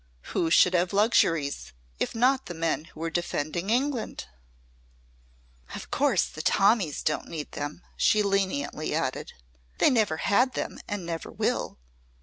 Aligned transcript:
Who 0.33 0.49
should 0.49 0.73
have 0.73 0.93
luxuries 0.93 1.73
if 1.99 2.15
not 2.15 2.47
the 2.47 2.55
men 2.55 2.85
who 2.85 3.01
were 3.01 3.11
defending 3.11 3.69
England? 3.69 4.25
"Of 5.75 5.91
course 5.91 6.25
the 6.25 6.41
Tommies 6.41 7.03
don't 7.03 7.27
need 7.27 7.51
them," 7.51 7.83
she 7.95 8.23
leniently 8.23 8.95
added. 8.95 9.33
"They 9.77 9.91
never 9.91 10.17
had 10.17 10.53
them 10.53 10.79
and 10.87 11.05
never 11.05 11.29
will. 11.31 11.77